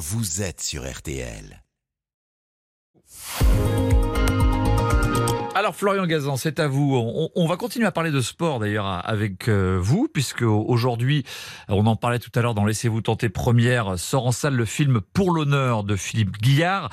vous 0.00 0.40
êtes 0.40 0.62
sur 0.62 0.90
RTL. 0.90 1.62
Alors 5.60 5.76
Florian 5.76 6.06
Gazan, 6.06 6.38
c'est 6.38 6.58
à 6.58 6.68
vous. 6.68 6.96
On, 6.96 7.28
on 7.34 7.46
va 7.46 7.58
continuer 7.58 7.84
à 7.84 7.92
parler 7.92 8.10
de 8.10 8.22
sport 8.22 8.60
d'ailleurs 8.60 8.86
avec 9.06 9.46
euh, 9.46 9.78
vous, 9.78 10.08
puisque 10.10 10.40
aujourd'hui, 10.40 11.22
on 11.68 11.84
en 11.84 11.96
parlait 11.96 12.18
tout 12.18 12.30
à 12.34 12.40
l'heure 12.40 12.54
dans 12.54 12.64
Laissez-vous 12.64 13.02
tenter 13.02 13.28
première, 13.28 13.98
sort 13.98 14.26
en 14.26 14.32
salle 14.32 14.54
le 14.54 14.64
film 14.64 15.02
Pour 15.12 15.32
l'honneur 15.32 15.84
de 15.84 15.96
Philippe 15.96 16.38
Guillard, 16.40 16.88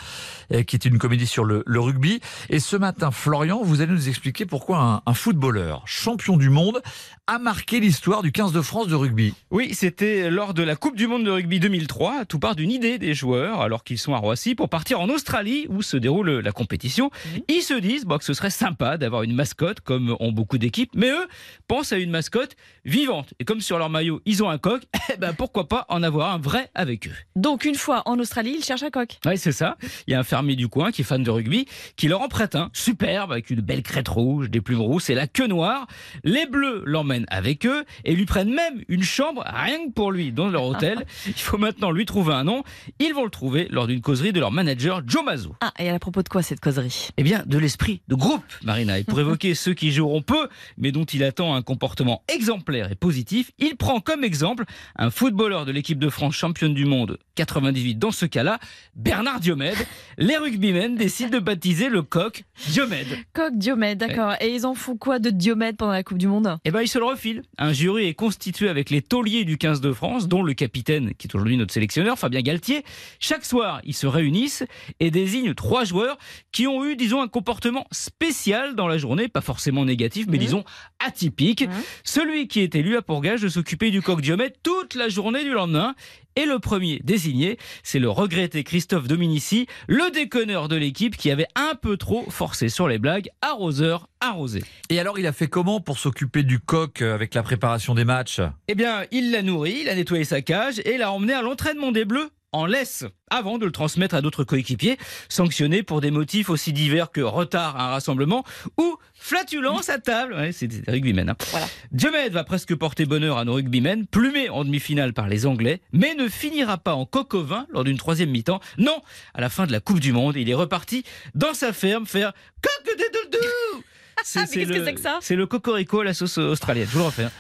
euh, 0.52 0.64
qui 0.64 0.76
est 0.76 0.84
une 0.84 0.98
comédie 0.98 1.28
sur 1.28 1.46
le, 1.46 1.64
le 1.66 1.80
rugby. 1.80 2.20
Et 2.50 2.60
ce 2.60 2.76
matin, 2.76 3.10
Florian, 3.10 3.62
vous 3.64 3.80
allez 3.80 3.94
nous 3.94 4.10
expliquer 4.10 4.46
pourquoi 4.46 4.80
un, 4.80 5.02
un 5.06 5.14
footballeur 5.14 5.84
champion 5.86 6.36
du 6.36 6.50
monde 6.50 6.82
a 7.28 7.40
marqué 7.40 7.80
l'histoire 7.80 8.22
du 8.22 8.34
15 8.34 8.52
de 8.52 8.62
France 8.62 8.88
de 8.88 8.96
rugby. 8.96 9.34
Oui, 9.50 9.74
c'était 9.76 10.30
lors 10.30 10.54
de 10.54 10.64
la 10.64 10.76
Coupe 10.76 10.98
du 10.98 11.08
Monde 11.08 11.26
de 11.26 11.32
rugby 11.32 11.62
2003. 11.62 12.26
Tout 12.26 12.40
part 12.40 12.56
d'une 12.56 12.72
idée 12.72 12.98
des 12.98 13.14
joueurs, 13.14 13.62
alors 13.62 13.86
qu'ils 13.86 13.98
sont 13.98 14.14
à 14.14 14.18
Roissy, 14.18 14.56
pour 14.56 14.68
partir 14.68 15.00
en 15.00 15.08
Australie, 15.08 15.68
où 15.70 15.82
se 15.82 15.96
déroule 15.96 16.40
la 16.40 16.52
compétition. 16.52 17.12
Ils 17.48 17.62
se 17.62 17.74
disent 17.74 18.04
bon, 18.06 18.18
que 18.18 18.26
ce 18.26 18.34
serait 18.34 18.50
sympa 18.58 18.98
d'avoir 18.98 19.24
une 19.24 19.34
mascotte, 19.34 19.82
comme 19.82 20.16
ont 20.20 20.32
beaucoup 20.32 20.58
d'équipes, 20.58 20.92
mais 20.96 21.10
eux 21.10 21.28
pensent 21.68 21.94
à 21.94 21.98
une 21.98 22.10
mascotte 22.10 22.56
vivante. 22.86 23.34
Et 23.40 23.46
comme 23.46 23.62
sur 23.62 23.78
leur 23.78 23.90
maillot, 23.90 24.22
ils 24.26 24.44
ont 24.44 24.50
un 24.50 24.58
coq, 24.58 24.84
eh 25.14 25.18
ben 25.18 25.34
pourquoi 25.34 25.68
pas 25.68 25.86
en 25.90 26.04
avoir 26.04 26.34
un 26.34 26.40
vrai 26.40 26.70
avec 26.74 27.08
eux 27.08 27.16
Donc 27.36 27.66
une 27.66 27.76
fois 27.76 28.02
en 28.06 28.20
Australie, 28.20 28.56
il 28.58 28.64
cherche 28.64 28.84
un 28.84 28.90
coq. 28.90 29.18
Oui, 29.26 29.38
c'est 29.38 29.52
ça. 29.52 29.78
Il 30.08 30.12
y 30.12 30.14
a 30.16 30.20
un 30.20 30.24
fermier 30.24 30.56
du 30.56 30.68
coin 30.68 30.92
qui 30.92 31.02
est 31.02 31.06
fan 31.06 31.24
de 31.24 31.30
rugby, 31.30 31.68
qui 31.96 32.08
leur 32.08 32.22
en 32.22 32.28
prête 32.28 32.56
un, 32.56 32.70
superbe, 32.74 33.32
avec 33.32 33.50
une 33.50 33.62
belle 33.62 33.84
crête 33.84 34.08
rouge, 34.08 34.50
des 34.50 34.62
plumes 34.62 34.82
rousses 34.82 35.10
et 35.10 35.16
la 35.16 35.28
queue 35.28 35.48
noire. 35.48 35.88
Les 36.24 36.46
Bleus 36.46 36.84
l'emmènent 36.86 37.28
avec 37.30 37.66
eux 37.66 37.86
et 38.06 38.16
lui 38.16 38.26
prennent 38.26 38.54
même 38.54 38.84
une 38.88 39.04
chambre 39.04 39.44
rien 39.46 39.88
que 39.88 39.92
pour 39.92 40.12
lui 40.12 40.32
dans 40.32 40.50
leur 40.50 40.64
hôtel. 40.64 41.06
Il 41.28 41.34
faut 41.34 41.58
maintenant 41.58 41.92
lui 41.92 42.06
trouver 42.06 42.34
un 42.34 42.44
nom. 42.44 42.64
Ils 43.00 43.14
vont 43.14 43.24
le 43.24 43.30
trouver 43.30 43.68
lors 43.70 43.88
d'une 43.88 44.02
causerie 44.02 44.34
de 44.34 44.40
leur 44.40 44.52
manager 44.52 45.02
Joe 45.06 45.24
Mazzo. 45.24 45.56
Ah, 45.62 45.74
et 45.80 45.90
à 45.90 46.00
propos 46.00 46.24
de 46.24 46.30
quoi 46.30 46.42
cette 46.42 46.60
causerie? 46.60 47.10
Eh 47.18 47.24
bien, 47.24 47.44
de 47.46 47.58
l'esprit 47.58 48.02
de 48.08 48.16
groupe, 48.16 48.44
Marina. 48.64 49.00
Et 49.00 49.04
pour 49.04 49.20
évoquer 49.20 49.56
ceux 49.56 49.74
qui 49.74 49.92
joueront 49.92 50.22
peu, 50.22 50.48
mais 50.78 50.92
dont 50.92 51.06
il 51.06 51.24
attend 51.24 51.56
un 51.56 51.62
comportement 51.62 52.24
exemplaire 52.28 52.92
et 52.92 52.96
positif, 52.96 53.52
il 53.58 53.76
prend 53.76 54.00
comme 54.00 54.24
exemple 54.24 54.66
un 54.96 55.10
footballeur 55.10 55.66
de 55.66 55.72
l'équipe 55.72 56.00
de 56.00 56.10
France 56.10 56.36
championne 56.36 56.74
du 56.74 56.86
monde 56.86 57.18
98 57.36 58.00
dans 58.00 58.12
ce 58.12 58.26
cas-là, 58.26 58.60
Bernard 58.96 59.40
Diomède. 59.40 59.78
Les 60.18 60.38
rugbymen 60.38 60.96
décident 60.96 61.30
de 61.30 61.40
baptiser 61.40 61.90
le 61.90 62.02
coq 62.02 62.44
Diomède. 62.70 63.08
Coq 63.34 63.54
Diomède, 63.56 64.00
d'accord. 64.00 64.34
Et 64.42 64.54
ils 64.54 64.66
en 64.66 64.74
font 64.74 64.98
quoi 64.98 65.20
de 65.20 65.30
Diomède 65.30 65.78
pendant 65.78 65.92
la 65.92 66.04
Coupe 66.04 66.18
du 66.18 66.28
Monde? 66.28 66.58
Eh 66.66 66.72
ben, 66.72 66.82
ils 66.82 66.88
se 66.88 66.98
le 66.98 67.06
refilent. 67.06 67.44
Un 67.58 67.74
jury 67.74 68.08
est 68.08 68.14
constitué 68.16 68.70
avec 68.70 68.90
les 68.90 69.02
tauliers 69.02 69.46
du 69.46 69.58
15 69.58 69.82
de 69.82 69.94
France, 69.94 70.28
dont 70.28 70.42
le 70.42 70.54
capitaine, 70.54 71.14
qui 71.14 71.28
est 71.28 71.36
aujourd'hui 71.36 71.58
notre 71.58 71.74
sélectionneur, 71.74 72.18
Fabien 72.18 72.42
Galtier. 72.42 72.84
Chaque 73.20 73.46
soir, 73.46 73.82
ils 73.84 73.94
se 73.94 74.08
réunissent 74.08 74.64
et 75.00 75.12
désignent 75.12 75.54
trois 75.54 75.84
joueurs 75.84 76.18
qui 76.52 76.66
ont 76.66 76.84
eu, 76.86 76.96
disons, 76.96 77.22
un 77.22 77.28
comportement 77.28 77.86
spécial 77.92 78.37
dans 78.76 78.88
la 78.88 78.98
journée, 78.98 79.28
pas 79.28 79.42
forcément 79.42 79.86
négatif, 79.86 80.26
mais 80.30 80.38
Mmh. 80.38 80.40
disons 80.40 80.64
atypique. 81.06 81.68
Mmh. 81.68 81.72
Celui 82.04 82.48
qui 82.48 82.62
est 82.62 82.76
élu 82.76 82.96
a 82.98 83.02
pour 83.02 83.22
gage 83.22 83.42
de 83.42 83.50
s'occuper 83.50 83.92
du 83.92 84.02
coq 84.02 84.22
Diomède 84.22 84.54
toute 84.64 84.96
la 84.96 85.10
journée 85.10 85.44
du 85.44 85.52
lendemain. 85.52 85.96
Et 86.36 86.46
le 86.46 86.60
premier 86.60 87.02
désigné, 87.04 87.58
c'est 87.82 87.98
le 87.98 88.12
regretté 88.12 88.64
Christophe 88.64 89.08
Dominici, 89.08 89.66
le 89.88 90.12
déconneur 90.12 90.68
de 90.68 90.76
l'équipe 90.76 91.18
qui 91.18 91.32
avait 91.32 91.48
un 91.56 91.74
peu 91.74 91.98
trop 91.98 92.30
forcé 92.30 92.70
sur 92.70 92.88
les 92.88 93.00
blagues, 93.00 93.30
arroseur 93.42 94.08
arrosé. 94.20 94.64
Et 94.90 95.00
alors, 95.00 95.18
il 95.18 95.26
a 95.26 95.34
fait 95.34 95.48
comment 95.48 95.80
pour 95.80 95.98
s'occuper 95.98 96.44
du 96.44 96.60
coq 96.60 97.02
euh, 97.02 97.16
avec 97.16 97.34
la 97.34 97.42
préparation 97.42 97.96
des 97.96 98.06
matchs? 98.06 98.40
Eh 98.68 98.76
bien, 98.76 99.06
il 99.12 99.32
l'a 99.32 99.42
nourri, 99.42 99.80
il 99.82 99.90
a 99.90 99.96
nettoyé 99.96 100.26
sa 100.26 100.42
cage 100.44 100.80
et 100.86 100.98
l'a 100.98 101.12
emmené 101.12 101.34
à 101.34 101.42
l'entraînement 101.42 101.92
des 101.92 102.06
Bleus 102.06 102.30
en 102.54 102.66
laisse 102.66 103.06
avant 103.30 103.58
de 103.58 103.66
le 103.66 103.72
transmettre 103.72 104.16
à 104.16 104.22
d'autres 104.22 104.44
coéquipiers, 104.44 104.98
sanctionnés 105.30 105.84
pour 105.84 106.00
des 106.02 106.12
motifs 106.12 106.50
aussi 106.50 106.72
divers 106.74 107.12
que 107.12 107.22
retard 107.22 107.76
à 107.76 107.88
un 107.88 107.92
rassemblement 107.92 108.44
ou 108.78 108.98
flatulence 109.14 109.90
à 109.90 110.00
table. 110.00 110.34
Ouais, 110.34 110.52
c'est 110.52 110.68
des 110.68 110.90
rugbymen. 110.90 111.30
Hein. 111.30 111.36
Voilà. 111.52 111.68
Diomède 111.92 112.32
va 112.34 112.44
presque 112.44 112.74
porter 112.76 113.06
bonheur 113.06 113.38
à 113.38 113.46
nos 113.46 113.54
rugbymen, 113.56 114.08
plumé 114.08 114.50
en 114.50 114.64
demi-finale 114.64 115.14
par 115.14 115.28
les 115.28 115.46
Anglais, 115.46 115.82
mais 115.92 116.16
ne 116.16 116.28
finira 116.30 116.78
pas 116.78 116.94
en 116.96 117.06
coq 117.06 117.34
au 117.34 117.44
vin 117.44 117.68
lors 117.72 117.84
d'une 117.84 117.98
troisième 117.98 118.30
mi-temps. 118.30 118.62
Non, 118.78 119.02
à 119.34 119.42
la 119.42 119.50
fin 119.50 119.68
de 119.68 119.72
la 119.72 119.80
Coupe 119.80 120.00
du 120.00 120.14
Monde, 120.14 120.36
il 120.38 120.50
est 120.50 120.54
reparti 120.54 121.04
dans 121.36 121.54
sa 121.54 121.74
ferme 121.74 122.06
faire 122.06 122.34
coq 122.62 122.96
de 122.98 123.04
doudou. 123.14 123.84
Ah, 124.36 124.40
mais 124.40 124.48
qu'est-ce 124.66 124.72
que 124.72 124.84
c'est 124.84 124.94
que 124.96 125.00
ça? 125.00 125.20
C'est 125.22 125.36
le 125.36 125.46
cocorico 125.46 126.00
à 126.00 126.04
la 126.04 126.16
sauce 126.16 126.40
australienne. 126.40 126.88
Je 126.88 126.94
vous 126.94 127.00
le 127.00 127.06
refais. 127.06 127.26
hein. 127.26 127.32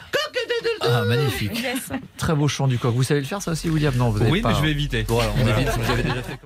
Ah, 0.89 1.03
magnifique. 1.05 1.63
Très 2.17 2.33
beau 2.33 2.47
chant 2.47 2.67
du 2.67 2.77
coq. 2.77 2.93
Vous 2.93 3.03
savez 3.03 3.19
le 3.21 3.25
faire 3.25 3.41
ça 3.41 3.51
aussi, 3.51 3.69
William? 3.69 3.93
Non, 3.95 4.09
vous 4.09 4.23
Oui, 4.25 4.41
pas. 4.41 4.49
mais 4.49 4.55
je 4.55 4.61
vais 4.61 4.71
éviter. 4.71 5.03
Bon, 5.03 5.19
alors, 5.19 5.33
on 5.37 5.47
évite 5.47 5.71
si 5.71 5.79
vous 5.79 5.91
avez 5.91 6.03
déjà 6.03 6.23
fait. 6.23 6.37